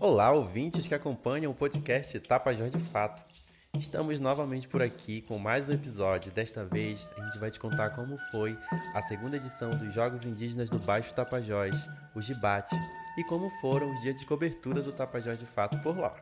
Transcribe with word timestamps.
Olá, 0.00 0.32
ouvintes 0.32 0.86
que 0.86 0.94
acompanham 0.94 1.52
o 1.52 1.54
podcast 1.54 2.18
Tapajós 2.20 2.72
de 2.72 2.78
Fato. 2.78 3.22
Estamos 3.74 4.18
novamente 4.18 4.66
por 4.66 4.80
aqui 4.80 5.20
com 5.20 5.38
mais 5.38 5.68
um 5.68 5.74
episódio. 5.74 6.32
Desta 6.32 6.64
vez, 6.64 7.10
a 7.18 7.22
gente 7.22 7.36
vai 7.36 7.50
te 7.50 7.60
contar 7.60 7.90
como 7.90 8.16
foi 8.30 8.56
a 8.94 9.02
segunda 9.02 9.36
edição 9.36 9.76
dos 9.76 9.92
Jogos 9.92 10.24
Indígenas 10.24 10.70
do 10.70 10.78
Baixo 10.78 11.14
Tapajós, 11.14 11.76
o 12.14 12.22
Gibate, 12.22 12.74
e 13.18 13.24
como 13.24 13.50
foram 13.60 13.92
os 13.92 14.00
dias 14.00 14.18
de 14.18 14.24
cobertura 14.24 14.80
do 14.80 14.90
Tapajós 14.90 15.38
de 15.38 15.44
Fato 15.44 15.76
por 15.82 15.98
lá. 15.98 16.16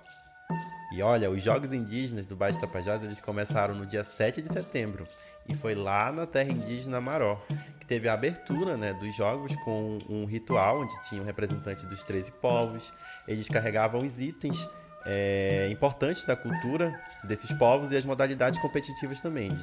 E 0.93 1.01
olha, 1.01 1.31
os 1.31 1.41
Jogos 1.41 1.73
Indígenas 1.73 2.27
do 2.27 2.35
Baixo 2.35 2.61
Tapajós, 2.61 3.05
eles 3.05 3.21
começaram 3.21 3.77
no 3.77 3.87
dia 3.87 4.03
7 4.03 4.43
de 4.43 4.53
setembro, 4.53 5.07
e 5.49 5.55
foi 5.55 5.77
lá 5.77 6.11
na 6.11 6.27
terra 6.27 6.51
indígena 6.51 7.01
Maró, 7.01 7.41
teve 7.89 8.09
a 8.09 8.13
abertura 8.13 8.77
né, 8.77 8.93
dos 8.93 9.17
jogos 9.17 9.57
com 9.65 9.99
um 10.09 10.27
ritual 10.27 10.83
onde 10.83 10.93
tinha 11.09 11.23
um 11.23 11.25
representante 11.25 11.87
dos 11.87 12.05
13 12.05 12.31
povos, 12.33 12.93
eles 13.27 13.49
carregavam 13.49 14.03
os 14.03 14.21
itens 14.21 14.69
é, 15.07 15.69
importantes 15.71 16.25
da 16.25 16.37
cultura 16.37 16.95
desses 17.25 17.51
povos 17.55 17.91
e 17.91 17.97
as 17.97 18.05
modalidades 18.05 18.61
competitivas 18.61 19.21
também. 19.21 19.57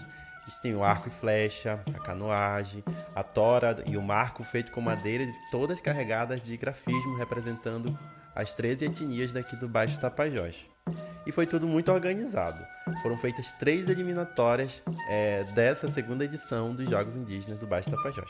Eles 0.46 0.58
têm 0.60 0.76
o 0.76 0.84
arco 0.84 1.08
e 1.08 1.12
flecha, 1.12 1.80
a 1.88 2.00
canoagem, 2.00 2.84
a 3.16 3.24
tora 3.24 3.84
e 3.86 3.98
o 3.98 4.02
marco 4.02 4.44
feito 4.44 4.72
com 4.72 4.80
madeira, 4.80 5.26
todas 5.52 5.82
carregadas 5.82 6.42
de 6.42 6.56
grafismo 6.56 7.18
representando 7.18 7.98
as 8.36 8.54
13 8.54 8.86
etnias 8.86 9.34
daqui 9.34 9.56
do 9.56 9.68
Baixo 9.68 10.00
Tapajós. 10.00 10.68
E 11.26 11.32
foi 11.32 11.48
tudo 11.48 11.68
muito 11.68 11.92
organizado. 11.92 12.64
Foram 13.02 13.18
feitas 13.18 13.52
três 13.54 13.90
eliminatórias 13.90 14.84
é, 15.10 15.44
dessa 15.56 15.90
segunda 15.90 16.26
edição 16.26 16.76
dos 16.76 16.88
Jogos 16.88 17.16
Indígenas 17.16 17.60
do 17.60 17.66
Baixo 17.66 17.90
Tapajós. 17.90 18.30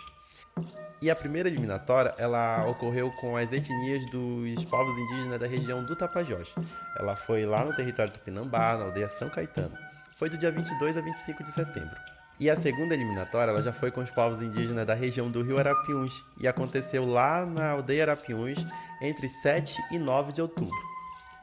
E 1.02 1.10
a 1.10 1.16
primeira 1.16 1.50
eliminatória, 1.50 2.14
ela 2.18 2.66
ocorreu 2.66 3.12
com 3.20 3.36
as 3.36 3.52
etnias 3.52 4.10
dos 4.10 4.64
povos 4.64 4.98
indígenas 4.98 5.40
da 5.40 5.48
região 5.48 5.84
do 5.84 5.96
Tapajós. 5.96 6.56
Ela 6.98 7.16
foi 7.16 7.46
lá 7.46 7.66
no 7.66 7.76
território 7.76 8.14
Tupinambá, 8.14 8.78
na 8.78 8.86
aldeia 8.86 9.10
São 9.10 9.30
Caetano. 9.30 9.78
Foi 10.16 10.30
do 10.30 10.38
dia 10.38 10.50
22 10.50 10.98
a 10.98 11.02
25 11.02 11.44
de 11.44 11.52
setembro. 11.52 12.00
E 12.40 12.50
a 12.50 12.56
segunda 12.56 12.94
eliminatória 12.94 13.52
ela 13.52 13.62
já 13.62 13.74
foi 13.74 13.92
com 13.92 14.02
os 14.02 14.10
povos 14.10 14.42
indígenas 14.42 14.86
da 14.86 14.94
região 14.94 15.30
do 15.30 15.42
Rio 15.42 15.60
Arapiuns 15.60 16.24
e 16.40 16.48
aconteceu 16.48 17.06
lá 17.06 17.46
na 17.46 17.72
aldeia 17.72 18.04
Arapiuns 18.04 18.66
entre 19.02 19.28
7 19.28 19.78
e 19.92 20.00
9 20.00 20.32
de 20.32 20.42
outubro. 20.42 20.74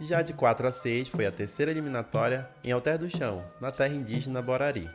Já 0.00 0.22
de 0.22 0.32
4 0.32 0.66
a 0.66 0.72
6 0.72 1.08
foi 1.08 1.26
a 1.26 1.32
terceira 1.32 1.70
eliminatória 1.70 2.48
em 2.64 2.72
Alter 2.72 2.96
do 2.96 3.10
Chão, 3.10 3.44
na 3.60 3.70
terra 3.70 3.94
indígena 3.94 4.40
Borari. 4.40 4.90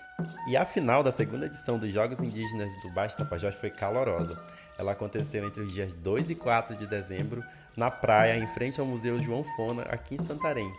E 0.47 0.57
a 0.57 0.65
final 0.65 1.03
da 1.03 1.11
segunda 1.11 1.45
edição 1.45 1.77
dos 1.77 1.93
Jogos 1.93 2.19
Indígenas 2.19 2.75
do 2.81 2.89
Baixo 2.89 3.15
Tapajós 3.15 3.53
foi 3.53 3.69
calorosa. 3.69 4.43
Ela 4.75 4.93
aconteceu 4.93 5.45
entre 5.45 5.61
os 5.61 5.71
dias 5.71 5.93
2 5.93 6.31
e 6.31 6.35
4 6.35 6.75
de 6.75 6.87
dezembro, 6.87 7.43
na 7.75 7.91
praia, 7.91 8.37
em 8.37 8.47
frente 8.47 8.79
ao 8.79 8.87
Museu 8.87 9.21
João 9.21 9.43
Fona, 9.43 9.83
aqui 9.83 10.15
em 10.15 10.19
Santarém. 10.19 10.73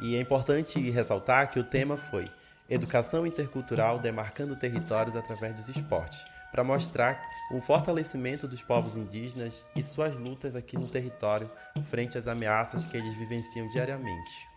E 0.00 0.16
é 0.16 0.20
importante 0.20 0.78
ressaltar 0.90 1.50
que 1.50 1.58
o 1.58 1.64
tema 1.64 1.96
foi 1.96 2.30
Educação 2.68 3.26
Intercultural 3.26 3.98
Demarcando 3.98 4.56
Territórios 4.56 5.16
através 5.16 5.54
dos 5.54 5.68
Esportes, 5.68 6.24
para 6.50 6.64
mostrar 6.64 7.20
o 7.50 7.60
fortalecimento 7.60 8.48
dos 8.48 8.62
povos 8.62 8.96
indígenas 8.96 9.64
e 9.74 9.82
suas 9.82 10.14
lutas 10.14 10.56
aqui 10.56 10.76
no 10.76 10.88
território 10.88 11.50
frente 11.90 12.16
às 12.16 12.28
ameaças 12.28 12.86
que 12.86 12.96
eles 12.96 13.14
vivenciam 13.14 13.68
diariamente. 13.68 14.48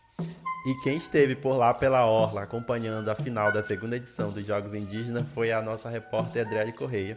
E 0.66 0.74
quem 0.84 0.98
esteve 0.98 1.36
por 1.36 1.56
lá 1.56 1.74
pela 1.74 2.06
Orla 2.06 2.44
acompanhando 2.44 3.10
a 3.10 3.16
final 3.16 3.52
da 3.52 3.62
segunda 3.62 3.96
edição 3.96 4.32
dos 4.32 4.46
Jogos 4.46 4.74
Indígenas 4.74 5.26
foi 5.34 5.52
a 5.52 5.62
nossa 5.62 5.90
repórter 5.90 6.46
Adriele 6.46 6.74
Correia, 6.74 7.16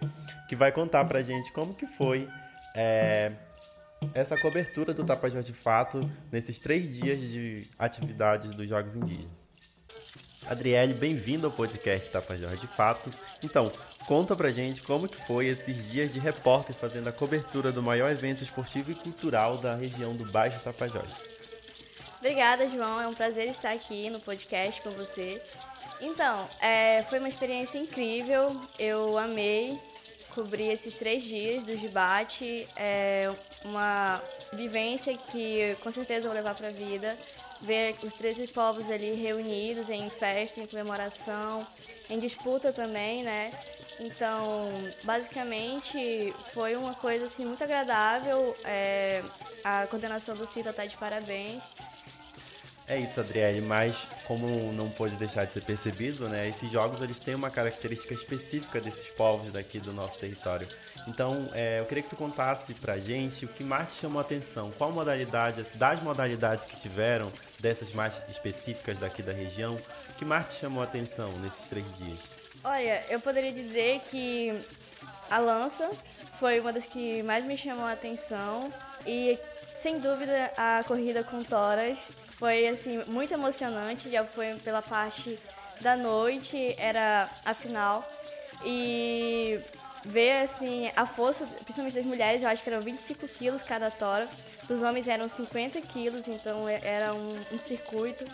que 0.48 0.54
vai 0.54 0.70
contar 0.70 1.04
pra 1.04 1.22
gente 1.22 1.52
como 1.52 1.74
que 1.74 1.86
foi 1.86 2.28
é, 2.74 3.32
essa 4.14 4.36
cobertura 4.36 4.92
do 4.92 5.04
Tapajós 5.04 5.46
de 5.46 5.52
Fato 5.52 6.10
nesses 6.30 6.58
três 6.58 6.96
dias 6.96 7.20
de 7.20 7.66
atividades 7.78 8.52
dos 8.52 8.68
Jogos 8.68 8.96
Indígenas. 8.96 9.40
Adriele, 10.46 10.94
bem-vindo 10.94 11.46
ao 11.46 11.52
podcast 11.52 12.10
Tapajós 12.10 12.60
de 12.60 12.66
Fato. 12.66 13.10
Então, 13.44 13.70
conta 14.06 14.34
pra 14.34 14.50
gente 14.50 14.82
como 14.82 15.06
que 15.06 15.16
foi 15.16 15.46
esses 15.46 15.90
dias 15.90 16.12
de 16.12 16.18
repórter 16.18 16.74
fazendo 16.74 17.08
a 17.08 17.12
cobertura 17.12 17.70
do 17.70 17.82
maior 17.82 18.10
evento 18.10 18.42
esportivo 18.42 18.90
e 18.90 18.94
cultural 18.94 19.58
da 19.58 19.76
região 19.76 20.16
do 20.16 20.24
Baixo 20.32 20.62
Tapajós. 20.64 21.08
Obrigada, 22.18 22.68
João. 22.68 23.00
É 23.00 23.06
um 23.06 23.14
prazer 23.14 23.48
estar 23.48 23.72
aqui 23.72 24.10
no 24.10 24.20
podcast 24.20 24.80
com 24.82 24.90
você. 24.90 25.40
Então, 26.00 26.48
é, 26.60 27.02
foi 27.02 27.18
uma 27.18 27.28
experiência 27.28 27.78
incrível. 27.78 28.58
Eu 28.78 29.18
amei 29.18 29.78
cobrir 30.34 30.70
esses 30.70 30.98
três 30.98 31.22
dias 31.22 31.64
do 31.64 31.76
debate. 31.76 32.66
É 32.76 33.30
uma 33.64 34.20
vivência 34.52 35.16
que 35.30 35.76
com 35.82 35.90
certeza 35.90 36.28
vou 36.28 36.34
levar 36.34 36.54
para 36.54 36.68
a 36.68 36.72
vida. 36.72 37.16
Ver 37.62 37.94
os 38.02 38.14
13 38.14 38.48
povos 38.48 38.90
ali 38.90 39.12
reunidos 39.12 39.90
em 39.90 40.08
festa, 40.08 40.60
em 40.60 40.66
comemoração, 40.66 41.66
em 42.08 42.18
disputa 42.18 42.72
também, 42.72 43.22
né? 43.22 43.52
Então, 44.00 44.70
basicamente, 45.04 46.32
foi 46.54 46.74
uma 46.74 46.94
coisa 46.94 47.26
assim, 47.26 47.44
muito 47.44 47.62
agradável. 47.62 48.56
É, 48.64 49.22
a 49.62 49.86
coordenação 49.86 50.34
do 50.34 50.46
CITA 50.46 50.70
está 50.70 50.86
de 50.86 50.96
parabéns. 50.96 51.62
É 52.90 52.98
isso, 52.98 53.20
Adriele, 53.20 53.60
mas 53.60 53.96
como 54.24 54.72
não 54.72 54.90
pode 54.90 55.14
deixar 55.14 55.44
de 55.44 55.52
ser 55.52 55.60
percebido, 55.60 56.28
né, 56.28 56.48
esses 56.48 56.68
jogos 56.68 57.00
eles 57.00 57.20
têm 57.20 57.36
uma 57.36 57.48
característica 57.48 58.12
específica 58.12 58.80
desses 58.80 59.10
povos 59.10 59.52
daqui 59.52 59.78
do 59.78 59.92
nosso 59.92 60.18
território. 60.18 60.66
Então, 61.06 61.48
é, 61.54 61.78
eu 61.78 61.86
queria 61.86 62.02
que 62.02 62.10
tu 62.10 62.16
contasse 62.16 62.74
pra 62.74 62.98
gente 62.98 63.44
o 63.44 63.48
que 63.48 63.62
mais 63.62 63.94
te 63.94 64.00
chamou 64.00 64.18
a 64.18 64.22
atenção, 64.22 64.72
qual 64.72 64.90
modalidade, 64.90 65.64
das 65.76 66.02
modalidades 66.02 66.64
que 66.64 66.76
tiveram, 66.80 67.30
dessas 67.60 67.92
mais 67.92 68.20
específicas 68.28 68.98
daqui 68.98 69.22
da 69.22 69.32
região, 69.32 69.76
o 69.76 70.14
que 70.18 70.24
mais 70.24 70.48
te 70.48 70.58
chamou 70.58 70.82
a 70.82 70.84
atenção 70.84 71.30
nesses 71.38 71.68
três 71.68 71.86
dias? 71.96 72.18
Olha, 72.64 73.04
eu 73.08 73.20
poderia 73.20 73.52
dizer 73.52 74.00
que 74.10 74.52
a 75.30 75.38
lança 75.38 75.88
foi 76.40 76.58
uma 76.58 76.72
das 76.72 76.86
que 76.86 77.22
mais 77.22 77.46
me 77.46 77.56
chamou 77.56 77.84
a 77.84 77.92
atenção 77.92 78.68
e, 79.06 79.38
sem 79.76 80.00
dúvida, 80.00 80.50
a 80.56 80.82
corrida 80.82 81.22
com 81.22 81.44
toras 81.44 81.96
foi 82.40 82.66
assim 82.66 83.02
muito 83.08 83.34
emocionante, 83.34 84.08
já 84.08 84.24
foi 84.24 84.54
pela 84.64 84.80
parte 84.80 85.38
da 85.82 85.94
noite, 85.94 86.74
era 86.78 87.28
a 87.44 87.52
final. 87.52 88.02
E 88.64 89.60
ver 90.06 90.42
assim 90.42 90.90
a 90.96 91.04
força, 91.04 91.46
principalmente 91.62 91.94
das 91.94 92.04
mulheres, 92.06 92.42
eu 92.42 92.48
acho 92.48 92.62
que 92.62 92.70
eram 92.70 92.80
25 92.80 93.28
quilos 93.28 93.62
cada 93.62 93.90
tora, 93.90 94.26
dos 94.66 94.82
homens 94.82 95.06
eram 95.06 95.28
50 95.28 95.82
quilos, 95.82 96.28
então 96.28 96.66
é, 96.66 96.80
era 96.82 97.12
um, 97.12 97.38
um 97.52 97.58
circuito. 97.58 98.24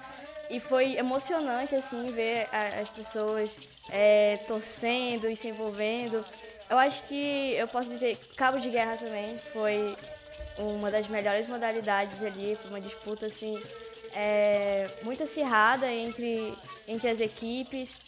E 0.49 0.61
foi 0.61 0.97
emocionante 0.97 1.75
assim 1.75 2.06
ver 2.12 2.47
a, 2.53 2.81
as 2.83 2.88
pessoas 2.91 3.50
é, 3.91 4.37
torcendo 4.47 5.28
e 5.28 5.34
se 5.34 5.49
envolvendo. 5.49 6.25
Eu 6.71 6.78
acho 6.78 7.03
que 7.09 7.55
eu 7.55 7.67
posso 7.67 7.91
dizer 7.91 8.17
cabo 8.37 8.61
de 8.61 8.71
guerra 8.71 8.97
também 8.97 9.37
foi 9.53 9.97
uma 10.59 10.91
das 10.91 11.09
melhores 11.09 11.49
modalidades 11.49 12.23
ali, 12.23 12.56
foi 12.56 12.71
uma 12.71 12.81
disputa 12.81 13.27
assim 13.27 13.61
é, 14.16 14.88
muito 15.03 15.22
acirrada 15.22 15.93
entre, 15.93 16.53
entre 16.88 17.09
as 17.09 17.21
equipes. 17.21 18.06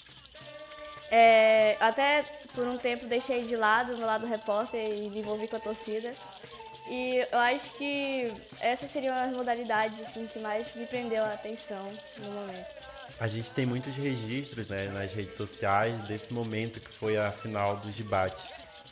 É, 1.11 1.77
até 1.81 2.25
por 2.55 2.67
um 2.67 2.77
tempo 2.77 3.07
deixei 3.07 3.43
de 3.43 3.57
lado 3.57 3.97
meu 3.97 4.07
lado 4.07 4.27
repórter 4.27 4.81
e 4.81 5.11
me 5.11 5.21
envolvi 5.21 5.47
com 5.47 5.57
a 5.57 5.61
torcida. 5.61 6.11
E 6.91 7.27
eu 7.31 7.39
acho 7.39 7.77
que 7.77 8.33
essas 8.61 8.91
seriam 8.91 9.15
as 9.15 9.33
modalidades 9.33 10.01
assim, 10.01 10.27
que 10.27 10.39
mais 10.39 10.75
me 10.75 10.87
prendeu 10.87 11.23
a 11.23 11.35
atenção 11.35 11.87
no 12.19 12.33
momento. 12.33 12.67
A 13.21 13.29
gente 13.29 13.53
tem 13.53 13.67
muitos 13.67 13.95
registros 13.95 14.69
né, 14.69 14.89
nas 14.89 15.13
redes 15.13 15.37
sociais 15.37 15.95
desse 16.07 16.33
momento 16.33 16.81
que 16.81 16.89
foi 16.89 17.19
a 17.19 17.31
final 17.31 17.77
do 17.77 17.89
debate. 17.89 18.37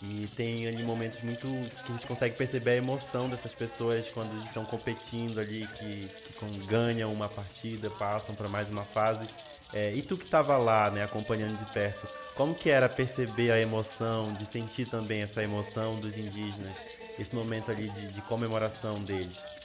E 0.02 0.28
tem 0.36 0.66
ali 0.66 0.82
momentos 0.82 1.22
muito 1.22 1.46
que 1.84 1.92
a 1.92 1.94
gente 1.94 2.06
consegue 2.06 2.36
perceber 2.36 2.72
a 2.72 2.76
emoção 2.76 3.28
dessas 3.28 3.52
pessoas 3.52 4.06
quando 4.12 4.36
estão 4.44 4.64
competindo 4.64 5.40
ali, 5.40 5.66
que, 5.78 6.08
que 6.08 6.66
ganham 6.66 7.12
uma 7.12 7.28
partida, 7.28 7.90
passam 7.90 8.34
para 8.34 8.48
mais 8.48 8.70
uma 8.70 8.84
fase. 8.84 9.26
É, 9.72 9.92
e 9.92 10.02
tu 10.02 10.16
que 10.16 10.24
estava 10.24 10.56
lá, 10.58 10.90
né, 10.90 11.02
acompanhando 11.02 11.58
de 11.58 11.72
perto, 11.72 12.06
como 12.34 12.54
que 12.54 12.70
era 12.70 12.88
perceber 12.88 13.50
a 13.50 13.60
emoção, 13.60 14.32
de 14.34 14.44
sentir 14.44 14.86
também 14.86 15.22
essa 15.22 15.42
emoção 15.42 15.96
dos 15.96 16.16
indígenas, 16.16 16.76
esse 17.18 17.34
momento 17.34 17.70
ali 17.70 17.88
de, 17.88 18.08
de 18.08 18.20
comemoração 18.22 19.02
deles? 19.02 19.55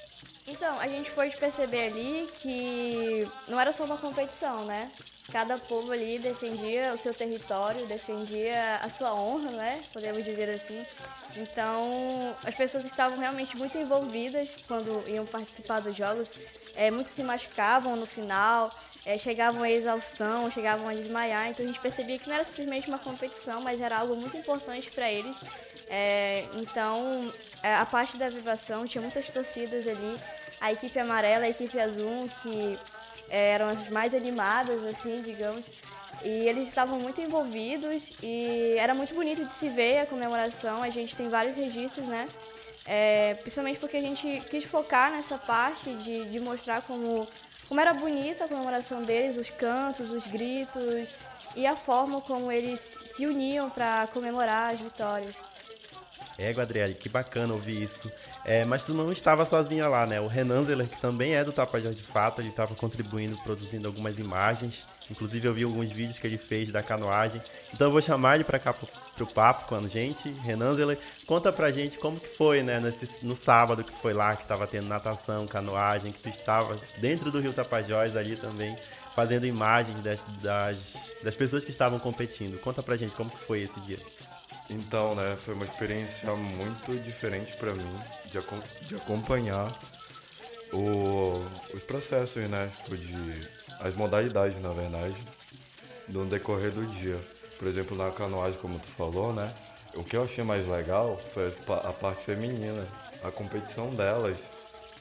Então, 0.48 0.80
a 0.80 0.88
gente 0.88 1.12
pode 1.12 1.38
perceber 1.38 1.88
ali 1.88 2.28
que 2.42 3.28
não 3.48 3.60
era 3.60 3.72
só 3.72 3.84
uma 3.84 3.98
competição, 3.98 4.66
né? 4.66 4.90
Cada 5.32 5.58
povo 5.58 5.92
ali 5.92 6.20
defendia 6.20 6.94
o 6.94 6.98
seu 6.98 7.14
território, 7.14 7.86
defendia 7.86 8.80
a 8.82 8.90
sua 8.90 9.14
honra, 9.14 9.52
né? 9.52 9.82
Podemos 9.94 10.26
dizer 10.26 10.50
assim. 10.50 10.84
Então, 11.38 12.36
as 12.44 12.56
pessoas 12.56 12.86
estavam 12.86 13.18
realmente 13.20 13.56
muito 13.56 13.78
envolvidas 13.78 14.50
quando 14.68 15.08
iam 15.08 15.26
participar 15.26 15.80
dos 15.80 15.96
jogos. 15.96 16.28
É, 16.76 16.90
muitos 16.90 17.14
se 17.14 17.24
machucavam 17.24 17.96
no 17.96 18.06
final, 18.06 18.70
é, 19.06 19.18
chegavam 19.18 19.62
a 19.62 19.70
exaustão, 19.70 20.52
chegavam 20.52 20.90
a 20.90 20.94
desmaiar. 20.94 21.50
Então, 21.50 21.64
a 21.64 21.68
gente 21.68 21.80
percebia 21.80 22.18
que 22.18 22.28
não 22.28 22.36
era 22.36 22.44
simplesmente 22.44 22.90
uma 22.90 23.00
competição, 23.00 23.62
mas 23.62 23.80
era 23.80 24.00
algo 24.00 24.16
muito 24.16 24.36
importante 24.36 24.90
para 24.92 25.10
eles 25.10 25.38
É, 25.92 26.46
então, 26.56 27.30
é, 27.62 27.76
a 27.76 27.86
parte 27.86 28.16
da 28.16 28.28
avivação 28.28 28.88
tinha 28.88 29.02
muitas 29.02 29.28
torcidas 29.28 29.86
ali. 29.86 30.18
A 30.62 30.72
equipe 30.72 30.98
amarela, 30.98 31.46
a 31.46 31.50
equipe 31.50 31.78
azul, 31.78 32.30
que 32.42 32.80
é, 33.30 33.52
eram 33.52 33.68
as 33.68 33.90
mais 33.90 34.14
animadas, 34.14 34.86
assim, 34.88 35.22
digamos. 35.22 35.64
E 36.24 36.48
eles 36.48 36.68
estavam 36.68 37.00
muito 37.00 37.20
envolvidos 37.20 38.12
e 38.22 38.76
era 38.78 38.94
muito 38.94 39.14
bonito 39.14 39.44
de 39.44 39.52
se 39.52 39.68
ver 39.70 40.00
a 40.00 40.06
comemoração. 40.06 40.82
A 40.82 40.90
gente 40.90 41.16
tem 41.16 41.28
vários 41.28 41.58
registros, 41.58 42.06
né? 42.06 42.28
É, 42.86 43.34
principalmente 43.42 43.80
porque 43.80 43.98
a 43.98 44.02
gente 44.02 44.42
quis 44.50 44.64
focar 44.64 45.12
nessa 45.12 45.38
parte 45.38 45.94
de, 45.96 46.26
de 46.26 46.40
mostrar 46.40 46.82
como, 46.84 47.28
como 47.68 47.80
era 47.80 47.94
bonita 47.94 48.46
a 48.46 48.48
comemoração 48.48 49.04
deles, 49.04 49.38
os 49.38 49.50
cantos, 49.50 50.10
os 50.10 50.26
gritos 50.28 51.08
e 51.56 51.66
a 51.66 51.76
forma 51.76 52.22
como 52.22 52.52
eles 52.52 52.80
se 52.80 53.26
uniam 53.26 53.70
para 53.70 54.08
comemorar 54.08 54.74
as 54.74 54.80
vitórias. 54.80 55.36
É, 56.38 56.50
Adriele, 56.60 56.96
que 56.96 57.10
bacana 57.10 57.54
ouvir 57.54 57.84
isso. 57.84 58.12
É, 58.44 58.66
mas 58.66 58.84
tu 58.84 58.94
não 58.94 59.12
estava 59.12 59.46
sozinha 59.46 59.88
lá, 59.88 60.08
né? 60.08 60.20
O 60.20 60.26
Renan 60.26 60.64
Zeller, 60.66 60.88
que 60.88 61.00
também 61.00 61.36
é 61.36 61.44
do 61.44 61.52
Tapajós 61.52 61.96
de 61.96 62.02
Fato, 62.02 62.42
ele 62.42 62.50
estava 62.50 62.74
contribuindo, 62.74 63.38
produzindo 63.44 63.88
algumas 63.88 64.18
imagens. 64.18 64.84
Inclusive 65.12 65.48
eu 65.48 65.54
vi 65.54 65.64
alguns 65.64 65.92
vídeos 65.92 66.18
que 66.18 66.26
ele 66.26 66.38
fez 66.38 66.72
da 66.72 66.82
canoagem. 66.82 67.40
Então 67.72 67.88
eu 67.88 67.92
vou 67.92 68.02
chamar 68.02 68.36
ele 68.36 68.44
para 68.44 68.58
cá 68.58 68.74
pro, 68.74 68.88
pro 69.16 69.28
papo 69.28 69.68
com 69.68 69.76
a 69.76 69.88
gente. 69.88 70.30
Renan 70.44 70.74
Zeller, 70.74 70.98
conta 71.28 71.52
pra 71.52 71.70
gente 71.70 72.00
como 72.00 72.20
que 72.20 72.30
foi, 72.30 72.64
né? 72.64 72.80
Nesse, 72.80 73.24
no 73.24 73.36
sábado 73.36 73.84
que 73.84 73.94
foi 73.94 74.14
lá, 74.14 74.36
que 74.36 74.42
estava 74.42 74.66
tendo 74.66 74.88
natação, 74.88 75.46
canoagem, 75.46 76.12
que 76.12 76.22
tu 76.22 76.30
estava 76.30 76.76
dentro 76.98 77.30
do 77.30 77.40
Rio 77.40 77.54
Tapajós 77.54 78.16
ali 78.16 78.36
também, 78.36 78.76
fazendo 79.16 79.46
imagens 79.46 80.02
das, 80.04 80.22
das, 80.42 80.78
das 81.24 81.36
pessoas 81.36 81.64
que 81.64 81.72
estavam 81.72 82.00
competindo. 82.00 82.60
Conta 82.60 82.82
pra 82.82 82.96
gente 82.96 83.14
como 83.16 83.30
foi 83.30 83.62
esse 83.62 83.80
dia. 83.82 84.00
Então, 84.70 85.16
né, 85.16 85.36
foi 85.44 85.54
uma 85.54 85.66
experiência 85.66 86.34
muito 86.36 86.96
diferente 87.04 87.56
para 87.58 87.74
mim 87.74 88.00
de, 88.26 88.88
de 88.88 88.96
acompanhar 88.96 89.72
o, 90.72 91.44
os 91.74 91.84
processos, 91.84 92.50
né, 92.50 92.72
tipo 92.84 92.98
de 92.98 93.62
as 93.82 93.96
modalidades, 93.96 94.62
na 94.62 94.70
verdade, 94.70 95.16
no 96.10 96.26
decorrer 96.26 96.72
do 96.72 96.86
dia. 96.86 97.20
Por 97.58 97.68
exemplo, 97.68 97.98
na 97.98 98.12
canoagem, 98.12 98.60
como 98.60 98.80
tu 98.80 98.88
falou, 98.88 99.34
né, 99.34 99.52
o 99.96 100.04
que 100.04 100.16
eu 100.16 100.24
achei 100.24 100.44
mais 100.44 100.68
legal 100.68 101.20
foi 101.34 101.54
a 101.84 101.94
parte 101.94 102.24
feminina. 102.24 102.86
A 103.24 103.30
competição 103.32 103.90
delas 103.90 104.38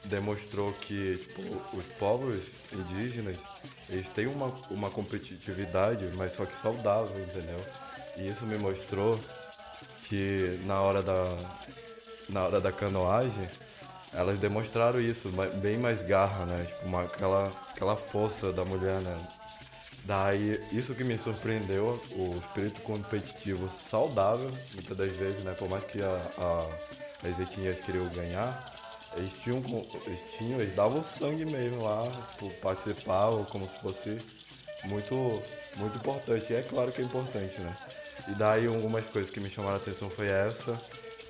demonstrou 0.05 0.73
que 0.73 1.17
tipo, 1.17 1.41
os 1.77 1.85
povos 1.99 2.45
indígenas 2.73 3.37
eles 3.89 4.07
têm 4.09 4.27
uma, 4.27 4.53
uma 4.69 4.89
competitividade, 4.89 6.09
mas 6.15 6.33
só 6.33 6.45
que 6.45 6.55
saudável, 6.55 7.19
entendeu? 7.21 7.59
E 8.17 8.27
isso 8.27 8.45
me 8.45 8.57
mostrou 8.57 9.19
que 10.07 10.59
na 10.65 10.81
hora 10.81 11.01
da, 11.01 11.37
na 12.29 12.43
hora 12.43 12.59
da 12.59 12.71
canoagem, 12.71 13.49
elas 14.13 14.39
demonstraram 14.39 14.99
isso, 14.99 15.29
bem 15.61 15.77
mais 15.77 16.01
garra, 16.01 16.45
né? 16.45 16.65
Tipo, 16.65 16.85
uma, 16.87 17.03
aquela, 17.03 17.51
aquela 17.73 17.95
força 17.95 18.51
da 18.51 18.65
mulher, 18.65 18.99
né? 19.01 19.27
Daí, 20.03 20.61
isso 20.71 20.95
que 20.95 21.03
me 21.03 21.17
surpreendeu, 21.17 22.01
o 22.11 22.35
espírito 22.37 22.81
competitivo 22.81 23.69
saudável, 23.89 24.51
muitas 24.73 24.97
das 24.97 25.15
vezes, 25.15 25.43
né? 25.43 25.53
Por 25.53 25.69
mais 25.69 25.83
que 25.85 26.01
a, 26.01 26.21
a, 26.37 27.29
as 27.29 27.39
etnias 27.39 27.79
queriam 27.79 28.07
ganhar, 28.09 28.80
eles 29.15 29.33
tinham, 29.41 29.61
eles 30.05 30.31
tinham, 30.37 30.61
eles 30.61 30.75
davam 30.75 31.03
sangue 31.03 31.45
mesmo 31.45 31.83
lá, 31.83 32.07
tipo, 32.31 32.49
participavam 32.61 33.43
como 33.45 33.67
se 33.67 33.77
fosse 33.79 34.17
muito, 34.85 35.43
muito 35.77 35.95
importante. 35.97 36.51
E 36.51 36.55
é 36.55 36.61
claro 36.61 36.91
que 36.91 37.01
é 37.01 37.05
importante, 37.05 37.59
né? 37.59 37.75
E 38.27 38.35
daí 38.35 38.67
algumas 38.67 39.05
coisas 39.07 39.31
que 39.31 39.39
me 39.39 39.49
chamaram 39.49 39.75
a 39.75 39.77
atenção 39.77 40.09
foi 40.09 40.27
essa. 40.27 40.79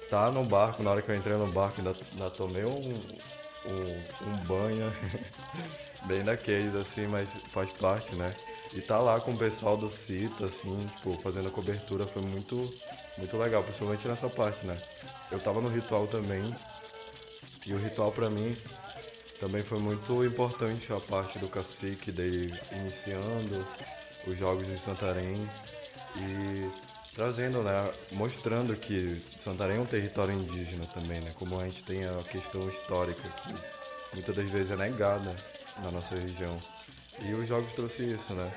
Tá 0.10 0.30
no 0.30 0.44
barco, 0.44 0.84
na 0.84 0.92
hora 0.92 1.02
que 1.02 1.10
eu 1.10 1.16
entrei 1.16 1.38
no 1.38 1.48
barco 1.48 1.76
ainda, 1.78 1.96
ainda 2.12 2.30
tomei 2.32 2.66
um, 2.66 2.70
um, 3.66 4.28
um 4.28 4.38
banho 4.46 4.94
bem 6.06 6.24
daqueles 6.24 6.76
assim, 6.76 7.08
mas 7.08 7.30
faz 7.50 7.70
parte, 7.72 8.16
né? 8.16 8.34
E 8.74 8.82
tá 8.82 9.00
lá 9.00 9.20
com 9.20 9.32
o 9.32 9.38
pessoal 9.38 9.78
do 9.78 9.90
CITA, 9.90 10.46
assim, 10.46 10.78
tipo, 10.96 11.14
fazendo 11.22 11.48
a 11.48 11.52
cobertura 11.52 12.06
foi 12.06 12.22
muito, 12.22 12.56
muito 13.18 13.38
legal, 13.38 13.64
principalmente 13.64 14.08
nessa 14.08 14.30
parte, 14.30 14.66
né? 14.66 14.78
Eu 15.32 15.40
tava 15.40 15.62
no 15.62 15.70
ritual 15.70 16.08
também, 16.08 16.44
e 17.66 17.74
o 17.74 17.78
ritual 17.78 18.12
para 18.12 18.30
mim 18.30 18.56
também 19.40 19.64
foi 19.64 19.80
muito 19.80 20.24
importante 20.26 20.92
a 20.94 21.00
parte 21.00 21.40
do 21.40 21.48
cacique 21.48 22.12
dele 22.12 22.54
iniciando 22.72 23.66
os 24.28 24.38
jogos 24.38 24.70
em 24.70 24.78
Santarém 24.78 25.50
e 26.16 26.70
trazendo, 27.16 27.64
né, 27.64 27.92
mostrando 28.12 28.76
que 28.76 29.22
Santarém 29.44 29.78
é 29.78 29.80
um 29.80 29.86
território 29.86 30.34
indígena 30.34 30.86
também, 30.94 31.20
né, 31.22 31.32
como 31.36 31.60
a 31.60 31.68
gente 31.68 31.84
tem 31.84 32.06
a 32.06 32.24
questão 32.30 32.68
histórica 32.70 33.22
que 33.22 33.56
muitas 34.14 34.36
das 34.36 34.50
vezes 34.50 34.72
é 34.72 34.76
negada 34.76 35.36
na 35.82 35.92
nossa 35.92 36.16
região. 36.16 36.56
E 37.24 37.34
os 37.34 37.48
jogos 37.48 37.72
trouxe 37.74 38.04
isso, 38.04 38.34
né? 38.34 38.52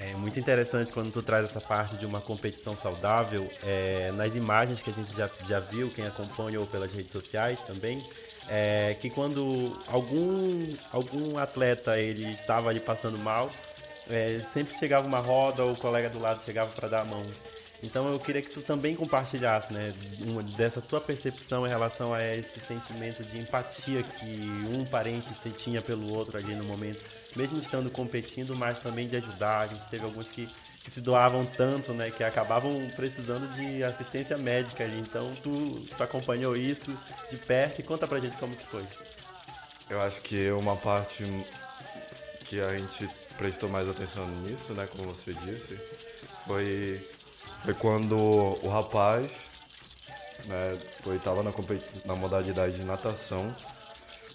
É 0.00 0.14
muito 0.14 0.38
interessante 0.38 0.92
quando 0.92 1.12
tu 1.12 1.22
traz 1.22 1.44
essa 1.44 1.60
parte 1.60 1.96
de 1.96 2.06
uma 2.06 2.20
competição 2.20 2.76
saudável. 2.76 3.48
É, 3.64 4.12
nas 4.12 4.34
imagens 4.34 4.80
que 4.80 4.90
a 4.90 4.92
gente 4.92 5.16
já, 5.16 5.28
já 5.48 5.58
viu, 5.58 5.90
quem 5.90 6.06
acompanha 6.06 6.60
ou 6.60 6.66
pelas 6.66 6.92
redes 6.92 7.10
sociais 7.10 7.58
também, 7.66 8.00
é, 8.48 8.96
que 9.00 9.10
quando 9.10 9.76
algum, 9.88 10.74
algum 10.92 11.38
atleta 11.38 11.98
ele 11.98 12.30
estava 12.30 12.70
ali 12.70 12.80
passando 12.80 13.18
mal, 13.18 13.50
é, 14.10 14.40
sempre 14.52 14.76
chegava 14.78 15.06
uma 15.06 15.18
roda, 15.18 15.64
ou 15.64 15.72
o 15.72 15.76
colega 15.76 16.08
do 16.08 16.18
lado 16.18 16.42
chegava 16.44 16.70
para 16.72 16.88
dar 16.88 17.00
a 17.02 17.04
mão. 17.04 17.22
Então 17.82 18.08
eu 18.08 18.18
queria 18.18 18.42
que 18.42 18.50
tu 18.50 18.60
também 18.60 18.96
compartilhasse, 18.96 19.72
né, 19.72 19.92
uma, 20.22 20.42
dessa 20.42 20.80
tua 20.80 21.00
percepção 21.00 21.64
em 21.64 21.68
relação 21.68 22.12
a 22.12 22.24
esse 22.24 22.58
sentimento 22.58 23.22
de 23.22 23.38
empatia 23.38 24.02
que 24.02 24.50
um 24.74 24.84
parente 24.84 25.28
tinha 25.56 25.80
pelo 25.80 26.12
outro 26.12 26.36
ali 26.36 26.54
no 26.54 26.64
momento, 26.64 27.00
mesmo 27.36 27.58
estando 27.58 27.88
competindo, 27.90 28.56
mas 28.56 28.80
também 28.80 29.06
de 29.06 29.16
ajudar. 29.16 29.60
A 29.60 29.66
gente 29.68 29.88
teve 29.90 30.04
alguns 30.04 30.26
que, 30.26 30.48
que 30.88 30.94
se 30.94 31.00
doavam 31.02 31.44
tanto, 31.44 31.92
né, 31.92 32.10
que 32.10 32.24
acabavam 32.24 32.72
precisando 32.96 33.46
de 33.54 33.84
assistência 33.84 34.38
médica 34.38 34.84
ali. 34.84 34.98
Então 34.98 35.30
tu, 35.42 35.86
tu 35.94 36.02
acompanhou 36.02 36.56
isso 36.56 36.96
de 37.30 37.36
perto 37.36 37.80
e 37.80 37.82
conta 37.82 38.06
pra 38.06 38.18
gente 38.18 38.36
como 38.38 38.56
que 38.56 38.64
foi. 38.64 38.84
Eu 39.90 40.00
acho 40.00 40.22
que 40.22 40.50
uma 40.50 40.76
parte 40.76 41.24
que 42.46 42.58
a 42.58 42.78
gente 42.78 43.08
prestou 43.36 43.68
mais 43.68 43.86
atenção 43.86 44.26
nisso, 44.42 44.72
né, 44.72 44.88
como 44.90 45.12
você 45.12 45.34
disse, 45.34 45.76
foi, 46.46 47.06
foi 47.64 47.74
quando 47.74 48.16
o 48.16 48.68
rapaz 48.68 49.30
né, 50.46 50.78
foi, 51.02 51.18
tava 51.18 51.42
na, 51.42 51.52
na 52.06 52.16
modalidade 52.16 52.76
de 52.76 52.84
natação, 52.84 53.54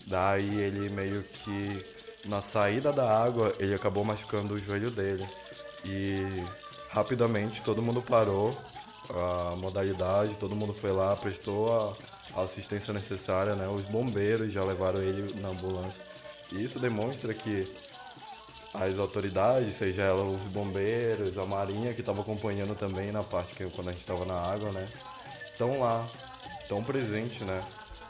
daí 0.06 0.60
ele 0.60 0.90
meio 0.90 1.24
que 1.24 1.84
na 2.26 2.44
saída 2.44 2.94
da 2.94 3.24
água 3.24 3.54
ele 3.58 3.74
acabou 3.74 4.06
machucando 4.06 4.54
o 4.54 4.60
joelho 4.60 4.92
dele 4.92 5.28
e 5.86 6.26
rapidamente 6.92 7.62
todo 7.62 7.82
mundo 7.82 8.02
parou 8.02 8.56
a 9.10 9.56
modalidade, 9.58 10.36
todo 10.36 10.56
mundo 10.56 10.74
foi 10.74 10.92
lá, 10.92 11.16
prestou 11.16 11.96
a, 12.36 12.44
assistência 12.44 12.92
necessária, 12.94 13.54
né? 13.56 13.68
Os 13.68 13.84
bombeiros 13.84 14.52
já 14.52 14.64
levaram 14.64 15.00
ele 15.02 15.40
na 15.40 15.50
ambulância. 15.50 16.02
E 16.52 16.64
isso 16.64 16.80
demonstra 16.80 17.34
que 17.34 17.72
as 18.74 18.98
autoridades, 18.98 19.76
seja 19.76 20.02
ela 20.02 20.24
os 20.24 20.42
bombeiros, 20.52 21.38
a 21.38 21.46
marinha 21.46 21.94
que 21.94 22.00
estava 22.00 22.22
acompanhando 22.22 22.76
também 22.76 23.12
na 23.12 23.22
parte 23.22 23.54
que 23.54 23.70
quando 23.70 23.90
a 23.90 23.92
gente 23.92 24.02
estava 24.02 24.26
na 24.26 24.36
água, 24.36 24.72
né? 24.72 24.88
Estão 25.52 25.80
lá, 25.80 26.08
estão 26.62 26.84
presentes, 26.84 27.42
né? 27.42 27.64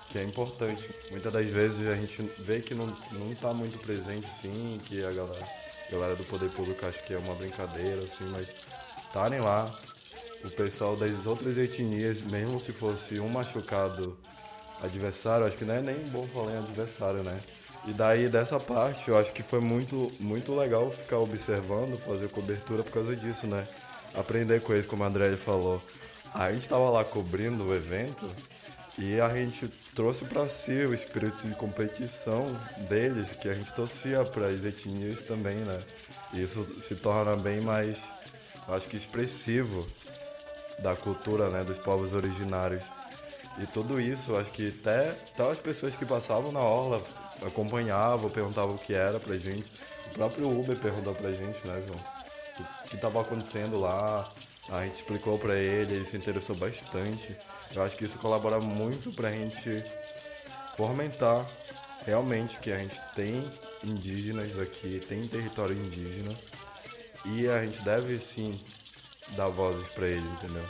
Que 0.10 0.20
é 0.20 0.24
importante. 0.24 0.90
Muitas 1.12 1.34
das 1.34 1.48
vezes 1.48 1.86
a 1.88 1.96
gente 1.96 2.22
vê 2.40 2.62
que 2.62 2.74
não, 2.74 2.86
não 2.86 3.36
tá 3.36 3.54
muito 3.54 3.78
presente, 3.80 4.28
sim, 4.42 4.80
que 4.86 5.04
a 5.04 5.12
galera, 5.12 5.46
galera 5.92 6.16
do 6.16 6.24
poder 6.26 6.50
público 6.50 6.86
acha 6.86 7.00
que 7.00 7.14
é 7.14 7.18
uma 7.18 7.36
brincadeira, 7.36 8.02
assim, 8.02 8.26
mas 8.32 8.48
estarem 9.06 9.40
lá, 9.40 9.70
o 10.44 10.50
pessoal 10.50 10.96
das 10.96 11.26
outras 11.26 11.58
etnias, 11.58 12.22
mesmo 12.24 12.60
se 12.60 12.72
fosse 12.72 13.20
um 13.20 13.30
machucado 13.30 14.18
adversário, 14.82 15.46
acho 15.46 15.58
que 15.58 15.66
não 15.66 15.76
é 15.76 15.82
nem 15.82 15.98
bom 16.10 16.28
falar 16.28 16.54
em 16.54 16.58
adversário, 16.58 17.24
né? 17.24 17.40
E 17.86 17.92
daí 17.92 18.30
dessa 18.30 18.60
parte 18.60 19.10
eu 19.10 19.18
acho 19.18 19.32
que 19.34 19.44
foi 19.44 19.60
muito, 19.60 20.12
muito 20.20 20.56
legal 20.56 20.90
ficar 20.90 21.18
observando, 21.18 21.98
fazer 21.98 22.30
cobertura 22.30 22.84
por 22.84 22.92
causa 22.92 23.16
disso, 23.16 23.46
né? 23.48 23.66
Aprender 24.16 24.62
com 24.62 24.74
eles, 24.74 24.86
como 24.86 25.04
a 25.04 25.08
André 25.08 25.36
falou. 25.36 25.82
A 26.34 26.52
gente 26.52 26.64
estava 26.64 26.90
lá 26.90 27.04
cobrindo 27.04 27.64
o 27.64 27.76
evento 27.76 28.30
e 28.98 29.20
a 29.20 29.30
gente 29.30 29.68
trouxe 29.96 30.24
para 30.26 30.48
si 30.48 30.72
o 30.72 30.94
espírito 30.94 31.48
de 31.48 31.56
competição 31.56 32.46
deles, 32.88 33.32
que 33.42 33.50
a 33.50 33.54
gente 33.54 33.74
torcia 33.74 34.24
para 34.24 34.48
as 34.48 34.64
etnias 34.64 35.26
também, 35.26 35.56
né? 35.56 35.80
E 36.34 36.42
isso 36.42 36.64
se 36.82 36.96
torna 36.96 37.36
bem 37.36 37.62
mais, 37.62 37.98
acho 38.70 38.88
que 38.88 38.98
expressivo 38.98 39.88
da 40.80 40.96
cultura, 40.96 41.50
né, 41.50 41.64
dos 41.64 41.78
povos 41.78 42.14
originários. 42.14 42.84
E 43.60 43.68
tudo 43.68 44.00
isso, 44.00 44.36
acho 44.36 44.52
que 44.52 44.74
até, 44.80 45.10
até 45.10 45.52
as 45.52 45.60
pessoas 45.60 45.96
que 45.96 46.06
passavam 46.06 46.52
na 46.52 46.60
orla 46.60 47.02
acompanhava, 47.46 48.30
perguntava 48.30 48.72
o 48.72 48.78
que 48.78 48.94
era 48.94 49.20
pra 49.20 49.36
gente. 49.38 49.66
O 50.08 50.14
próprio 50.14 50.50
Uber 50.50 50.78
perguntou 50.78 51.14
pra 51.16 51.32
gente, 51.32 51.66
né, 51.68 51.82
João? 51.82 52.00
O 52.86 52.90
que 52.90 52.96
estava 52.96 53.22
acontecendo 53.22 53.80
lá. 53.80 54.28
A 54.70 54.86
gente 54.86 54.96
explicou 54.96 55.38
para 55.38 55.56
ele, 55.56 55.94
ele 55.94 56.06
se 56.06 56.18
interessou 56.18 56.56
bastante. 56.56 57.36
Eu 57.76 57.84
acho 57.84 57.98
que 57.98 58.06
isso 58.06 58.18
colabora 58.18 58.60
muito 58.60 59.12
para 59.12 59.30
a 59.30 59.32
gente 59.32 59.84
fomentar 60.78 61.46
realmente 62.06 62.58
que 62.58 62.72
a 62.72 62.78
gente 62.78 63.00
tem 63.16 63.44
indígenas 63.84 64.58
aqui, 64.60 65.02
tem 65.08 65.28
território 65.28 65.76
indígena 65.76 66.34
e 67.26 67.48
a 67.48 67.62
gente 67.64 67.82
deve 67.82 68.18
sim 68.18 68.58
dar 69.36 69.48
vozes 69.48 69.88
para 69.90 70.08
eles, 70.08 70.24
entendeu? 70.24 70.64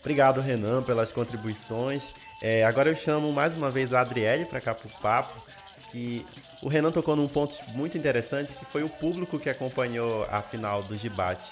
Obrigado, 0.00 0.40
Renan, 0.40 0.82
pelas 0.82 1.12
contribuições. 1.12 2.14
É, 2.40 2.64
agora 2.64 2.88
eu 2.88 2.96
chamo 2.96 3.32
mais 3.32 3.56
uma 3.56 3.70
vez 3.70 3.92
a 3.92 4.00
Adriele 4.00 4.46
para 4.46 4.60
cá 4.60 4.74
pro 4.74 4.88
papo. 5.00 5.50
E 5.92 6.24
o 6.62 6.68
Renan 6.68 6.90
tocou 6.90 7.16
num 7.16 7.28
ponto 7.28 7.54
muito 7.70 7.98
interessante 7.98 8.54
que 8.54 8.64
foi 8.64 8.82
o 8.82 8.88
público 8.88 9.38
que 9.38 9.50
acompanhou 9.50 10.26
a 10.30 10.40
final 10.40 10.82
do 10.82 10.96
Gibate. 10.96 11.42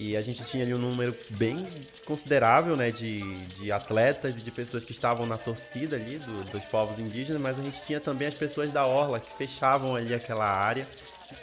E 0.00 0.16
a 0.16 0.20
gente 0.20 0.44
tinha 0.44 0.62
ali 0.62 0.72
um 0.72 0.78
número 0.78 1.12
bem 1.30 1.66
considerável 2.06 2.76
né, 2.76 2.92
de, 2.92 3.20
de 3.56 3.72
atletas 3.72 4.38
e 4.38 4.42
de 4.42 4.50
pessoas 4.52 4.84
que 4.84 4.92
estavam 4.92 5.26
na 5.26 5.36
torcida 5.36 5.96
ali 5.96 6.18
do, 6.18 6.44
dos 6.52 6.64
povos 6.66 7.00
indígenas, 7.00 7.42
mas 7.42 7.58
a 7.58 7.62
gente 7.62 7.84
tinha 7.84 7.98
também 7.98 8.28
as 8.28 8.34
pessoas 8.34 8.70
da 8.70 8.86
Orla 8.86 9.18
que 9.18 9.36
fechavam 9.36 9.96
ali 9.96 10.14
aquela 10.14 10.48
área 10.48 10.86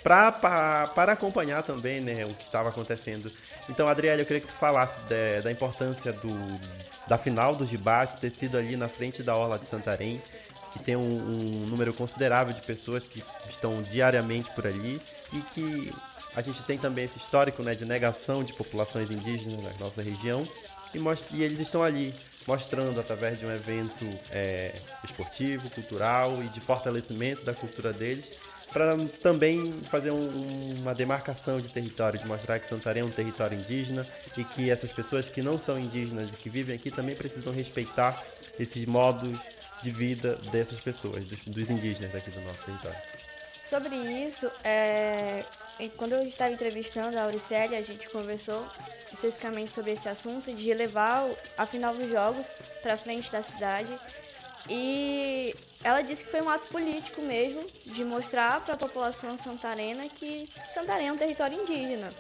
para 0.02 1.12
acompanhar 1.12 1.64
também 1.64 2.00
né, 2.00 2.26
o 2.26 2.34
que 2.34 2.46
estava 2.46 2.70
acontecendo. 2.70 3.30
Então, 3.70 3.90
Adriele, 3.90 4.22
eu 4.22 4.26
queria 4.26 4.40
que 4.40 4.48
tu 4.48 4.54
falasse 4.54 5.02
de, 5.02 5.42
da 5.42 5.52
importância 5.52 6.14
do, 6.14 6.34
da 7.10 7.18
final 7.18 7.54
do 7.54 7.66
debate 7.66 8.22
ter 8.22 8.30
sido 8.30 8.58
ali 8.58 8.78
na 8.78 8.88
frente 8.88 9.22
da 9.22 9.36
Orla 9.36 9.60
de 9.60 9.66
Santarém, 9.66 10.22
que 10.72 10.80
tem 10.80 10.96
um, 10.96 11.02
um 11.02 11.66
número 11.68 11.94
considerável 11.94 12.54
de 12.54 12.62
pessoas 12.62 13.06
que 13.06 13.22
estão 13.50 13.82
diariamente 13.82 14.50
por 14.52 14.66
ali 14.66 15.02
e 15.34 15.42
que 15.54 15.92
a 16.36 16.42
gente 16.42 16.64
tem 16.64 16.78
também 16.78 17.06
esse 17.06 17.18
histórico 17.18 17.64
né, 17.64 17.74
de 17.74 17.86
negação 17.86 18.44
de 18.44 18.54
populações 18.54 19.10
indígenas 19.10 19.62
na 19.64 19.72
nossa 19.80 20.02
região 20.02 20.48
e, 20.94 21.00
e 21.36 21.44
eles 21.44 21.60
estão 21.60 21.84
ali 21.84 22.14
mostrando 22.48 23.00
através 23.00 23.40
de 23.40 23.46
um 23.46 23.52
evento 23.52 24.06
é, 24.32 24.74
esportivo, 25.04 25.70
cultural 25.72 26.42
e 26.44 26.48
de 26.48 26.60
fortalecimento 26.60 27.44
da 27.44 27.54
cultura 27.54 27.92
deles 27.92 28.32
para 28.72 28.98
também 29.24 29.72
fazer 29.72 30.12
um, 30.12 30.76
uma 30.82 30.94
demarcação 30.94 31.62
de 31.62 31.70
território, 31.70 32.20
de 32.20 32.28
mostrar 32.28 32.60
que 32.60 32.68
Santarém 32.68 33.04
é 33.04 33.06
um 33.06 33.10
território 33.10 33.58
indígena 33.58 34.06
e 34.38 34.44
que 34.44 34.70
essas 34.70 34.92
pessoas 34.92 35.30
que 35.30 35.42
não 35.42 35.58
são 35.58 35.80
indígenas 35.80 36.28
e 36.28 36.32
que 36.34 36.50
vivem 36.50 36.76
aqui 36.76 36.92
também 36.92 37.16
precisam 37.16 37.54
respeitar 37.54 38.22
esses 38.60 38.86
modos 38.86 39.38
de 39.82 39.92
vida 39.92 40.38
dessas 40.52 40.80
pessoas, 40.80 41.24
dos, 41.26 41.40
dos 41.46 41.70
indígenas 41.70 42.14
aqui 42.14 42.30
do 42.32 42.42
nosso 42.42 42.66
território. 42.66 42.98
Sobre 43.70 43.96
isso, 43.96 44.50
é, 44.64 45.44
quando 45.98 46.14
eu 46.14 46.24
estava 46.24 46.52
entrevistando 46.52 47.18
a 47.18 47.24
Auricélia, 47.24 47.80
a 47.80 47.82
gente 47.82 48.10
conversou 48.10 48.66
especificamente 49.12 49.72
sobre 49.72 49.92
esse 49.92 50.08
assunto 50.08 50.54
de 50.54 50.74
levar 50.74 51.28
a 51.58 51.66
final 51.66 51.96
dos 51.96 52.10
jogos 52.10 52.46
para 52.82 52.98
frente 52.98 53.32
da 53.32 53.42
cidade 53.42 53.90
e 54.70 55.56
ela 55.84 56.02
disse 56.02 56.24
que 56.24 56.32
foi 56.32 56.42
um 56.42 56.50
ato 56.50 56.68
político 56.68 57.22
mesmo, 57.22 57.64
de 57.86 58.04
mostrar 58.04 58.62
para 58.62 58.74
a 58.74 58.78
população 58.78 59.38
santarena 59.38 60.08
que 60.10 60.50
Santarém 60.74 61.10
é 61.10 61.14
um 61.14 61.18
território 61.18 61.62
indígena. 61.62 62.12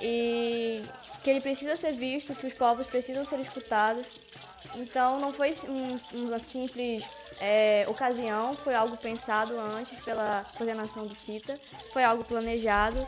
E 0.00 0.82
que 1.22 1.30
ele 1.30 1.40
precisa 1.40 1.76
ser 1.76 1.92
visto, 1.92 2.34
que 2.34 2.48
os 2.48 2.54
povos 2.54 2.86
precisam 2.88 3.24
ser 3.24 3.38
escutados. 3.38 4.31
Então 4.76 5.20
não 5.20 5.32
foi 5.32 5.54
um, 5.68 5.98
uma 6.24 6.38
simples 6.38 7.04
é, 7.40 7.84
ocasião, 7.88 8.54
foi 8.54 8.74
algo 8.74 8.96
pensado 8.96 9.58
antes 9.58 9.98
pela 10.04 10.44
coordenação 10.56 11.06
do 11.06 11.14
CITA, 11.14 11.58
foi 11.92 12.04
algo 12.04 12.24
planejado. 12.24 13.06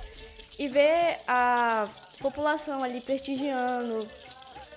E 0.59 0.69
ver 0.69 1.19
a 1.27 1.89
população 2.21 2.83
ali 2.83 3.01
prestigiando, 3.01 4.09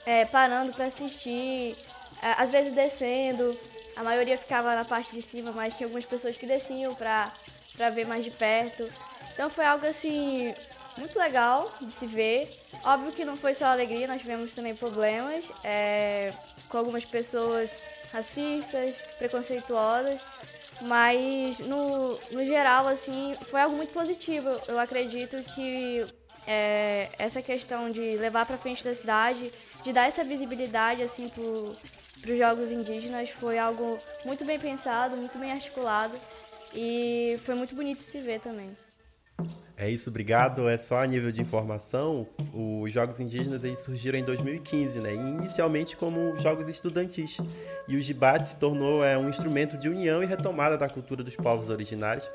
é, 0.05 0.25
parando 0.25 0.73
para 0.73 0.85
assistir, 0.85 1.75
é, 2.21 2.31
às 2.37 2.49
vezes 2.49 2.73
descendo, 2.73 3.55
a 3.95 4.03
maioria 4.03 4.37
ficava 4.37 4.75
na 4.75 4.85
parte 4.85 5.11
de 5.11 5.21
cima, 5.21 5.51
mas 5.51 5.75
tinha 5.75 5.85
algumas 5.85 6.05
pessoas 6.05 6.35
que 6.35 6.45
desciam 6.45 6.95
para 6.95 7.31
para 7.77 7.91
ver 7.91 8.07
mais 8.07 8.23
de 8.23 8.31
perto. 8.31 8.89
Então 9.33 9.49
foi 9.49 9.65
algo 9.65 9.85
assim 9.85 10.53
muito 10.97 11.17
legal 11.17 11.71
de 11.79 11.91
se 11.91 12.07
ver. 12.07 12.49
Óbvio 12.83 13.11
que 13.11 13.23
não 13.23 13.37
foi 13.37 13.53
só 13.53 13.65
alegria, 13.67 14.07
nós 14.07 14.21
tivemos 14.21 14.53
também 14.53 14.75
problemas 14.75 15.45
é, 15.63 16.33
com 16.69 16.77
algumas 16.77 17.05
pessoas 17.05 17.71
racistas, 18.11 18.95
preconceituosas, 19.17 20.19
mas 20.81 21.59
no, 21.59 22.19
no 22.31 22.45
geral 22.45 22.87
assim 22.87 23.35
foi 23.49 23.61
algo 23.61 23.75
muito 23.75 23.93
positivo. 23.93 24.49
Eu 24.67 24.79
acredito 24.79 25.37
que 25.53 26.05
é, 26.45 27.09
essa 27.17 27.41
questão 27.41 27.87
de 27.87 28.17
levar 28.17 28.45
para 28.45 28.57
frente 28.57 28.83
da 28.83 28.95
cidade, 28.95 29.51
de 29.83 29.91
dar 29.91 30.07
essa 30.07 30.23
visibilidade 30.23 31.03
assim 31.03 31.29
para 31.29 32.31
os 32.31 32.37
Jogos 32.37 32.71
Indígenas 32.71 33.29
foi 33.29 33.57
algo 33.57 33.97
muito 34.25 34.45
bem 34.45 34.59
pensado, 34.59 35.17
muito 35.17 35.37
bem 35.37 35.51
articulado 35.51 36.13
e 36.73 37.39
foi 37.45 37.55
muito 37.55 37.75
bonito 37.75 38.01
se 38.01 38.19
ver 38.21 38.39
também. 38.39 38.75
É 39.79 39.87
isso, 39.87 40.09
obrigado. 40.09 40.67
É 40.67 40.75
só 40.75 40.97
a 40.97 41.05
nível 41.05 41.31
de 41.31 41.39
informação, 41.39 42.27
os 42.51 42.91
Jogos 42.91 43.19
Indígenas 43.19 43.63
eles 43.63 43.77
surgiram 43.77 44.17
em 44.17 44.23
2015, 44.23 44.99
né? 44.99 45.13
Inicialmente 45.13 45.95
como 45.95 46.35
jogos 46.39 46.67
estudantis. 46.67 47.37
E 47.87 47.95
o 47.95 48.01
Jibat 48.01 48.47
se 48.47 48.57
tornou 48.57 49.05
é, 49.05 49.15
um 49.15 49.29
instrumento 49.29 49.77
de 49.77 49.87
união 49.87 50.23
e 50.23 50.25
retomada 50.25 50.75
da 50.75 50.89
cultura 50.89 51.23
dos 51.23 51.35
povos 51.35 51.69
originários 51.69 52.27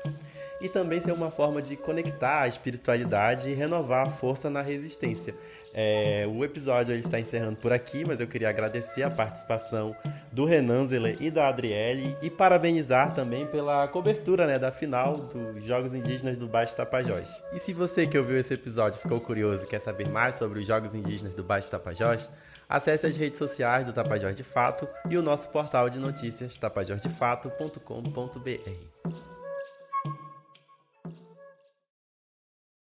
e 0.61 0.69
também 0.69 1.01
ser 1.01 1.11
uma 1.11 1.29
forma 1.29 1.61
de 1.61 1.75
conectar 1.75 2.43
a 2.43 2.47
espiritualidade 2.47 3.49
e 3.49 3.53
renovar 3.53 4.07
a 4.07 4.09
força 4.09 4.49
na 4.49 4.61
resistência. 4.61 5.35
É, 5.73 6.27
o 6.27 6.43
episódio 6.43 6.93
está 6.95 7.19
encerrando 7.19 7.57
por 7.57 7.73
aqui, 7.73 8.05
mas 8.05 8.19
eu 8.19 8.27
queria 8.27 8.49
agradecer 8.49 9.01
a 9.01 9.09
participação 9.09 9.95
do 10.31 10.45
Renan 10.45 10.87
Zeller 10.87 11.17
e 11.19 11.31
da 11.31 11.47
Adriele 11.47 12.15
e 12.21 12.29
parabenizar 12.29 13.11
também 13.13 13.47
pela 13.47 13.87
cobertura 13.87 14.45
né, 14.45 14.59
da 14.59 14.71
final 14.71 15.17
dos 15.17 15.65
Jogos 15.65 15.95
Indígenas 15.95 16.37
do 16.37 16.47
Baixo 16.47 16.75
Tapajós. 16.75 17.43
E 17.53 17.59
se 17.59 17.73
você 17.73 18.05
que 18.05 18.17
ouviu 18.17 18.37
esse 18.37 18.53
episódio 18.53 18.99
ficou 18.99 19.19
curioso 19.19 19.63
e 19.63 19.67
quer 19.67 19.79
saber 19.79 20.07
mais 20.07 20.35
sobre 20.35 20.59
os 20.59 20.67
Jogos 20.67 20.93
Indígenas 20.93 21.33
do 21.33 21.43
Baixo 21.43 21.69
Tapajós, 21.69 22.29
acesse 22.69 23.07
as 23.07 23.17
redes 23.17 23.39
sociais 23.39 23.85
do 23.85 23.93
Tapajós 23.93 24.37
de 24.37 24.43
Fato 24.43 24.87
e 25.09 25.17
o 25.17 25.23
nosso 25.23 25.49
portal 25.49 25.89
de 25.89 25.99
notícias 25.99 26.55
tapajosdefato.com.br. 26.55 29.32